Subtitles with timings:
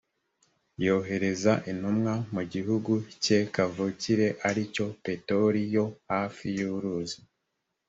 [0.85, 2.91] yohereza intumwa mu gihugu
[3.23, 7.17] cye kavukire ari cyo petori yo hafi y’uruzi.